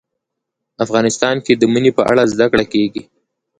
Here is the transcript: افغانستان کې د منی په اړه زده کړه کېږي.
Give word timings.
افغانستان 0.85 1.35
کې 1.45 1.53
د 1.55 1.63
منی 1.73 1.91
په 1.97 2.03
اړه 2.11 2.23
زده 2.33 2.45
کړه 2.51 2.65
کېږي. 2.73 3.01